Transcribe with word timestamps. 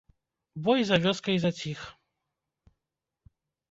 Бой 0.67 0.79
за 0.87 0.97
вёскай 1.05 1.37
заціх. 1.45 1.79